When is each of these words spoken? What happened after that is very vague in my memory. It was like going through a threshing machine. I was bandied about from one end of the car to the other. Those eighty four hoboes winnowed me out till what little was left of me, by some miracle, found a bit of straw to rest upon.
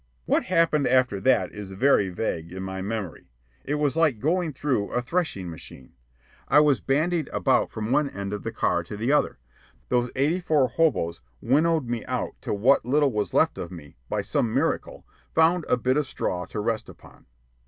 What 0.25 0.45
happened 0.45 0.87
after 0.87 1.19
that 1.21 1.51
is 1.51 1.73
very 1.73 2.09
vague 2.09 2.51
in 2.51 2.63
my 2.63 2.81
memory. 2.81 3.29
It 3.63 3.75
was 3.75 3.95
like 3.95 4.17
going 4.19 4.51
through 4.51 4.89
a 4.91 4.99
threshing 4.99 5.47
machine. 5.47 5.93
I 6.47 6.59
was 6.59 6.79
bandied 6.81 7.29
about 7.31 7.69
from 7.69 7.91
one 7.91 8.09
end 8.09 8.33
of 8.33 8.41
the 8.41 8.51
car 8.51 8.81
to 8.85 8.97
the 8.97 9.11
other. 9.11 9.37
Those 9.89 10.09
eighty 10.15 10.39
four 10.39 10.69
hoboes 10.69 11.21
winnowed 11.39 11.87
me 11.87 12.03
out 12.05 12.33
till 12.41 12.57
what 12.57 12.83
little 12.83 13.11
was 13.11 13.31
left 13.35 13.59
of 13.59 13.69
me, 13.69 13.95
by 14.09 14.23
some 14.23 14.51
miracle, 14.51 15.05
found 15.35 15.65
a 15.69 15.77
bit 15.77 15.97
of 15.97 16.07
straw 16.07 16.45
to 16.45 16.59
rest 16.59 16.89
upon. 16.89 17.27